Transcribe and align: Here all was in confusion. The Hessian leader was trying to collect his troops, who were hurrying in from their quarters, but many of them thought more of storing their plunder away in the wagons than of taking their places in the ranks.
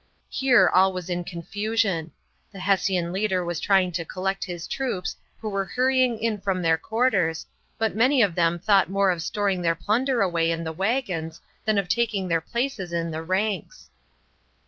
Here 0.31 0.67
all 0.67 0.93
was 0.93 1.11
in 1.11 1.23
confusion. 1.23 2.11
The 2.51 2.57
Hessian 2.59 3.13
leader 3.13 3.45
was 3.45 3.59
trying 3.59 3.91
to 3.91 4.03
collect 4.03 4.43
his 4.43 4.65
troops, 4.65 5.15
who 5.39 5.47
were 5.47 5.63
hurrying 5.63 6.17
in 6.17 6.41
from 6.41 6.63
their 6.63 6.79
quarters, 6.79 7.45
but 7.77 7.95
many 7.95 8.23
of 8.23 8.33
them 8.33 8.57
thought 8.57 8.89
more 8.89 9.11
of 9.11 9.21
storing 9.21 9.61
their 9.61 9.75
plunder 9.75 10.23
away 10.23 10.49
in 10.49 10.63
the 10.63 10.73
wagons 10.73 11.39
than 11.65 11.77
of 11.77 11.87
taking 11.87 12.27
their 12.27 12.41
places 12.41 12.91
in 12.91 13.11
the 13.11 13.21
ranks. 13.21 13.91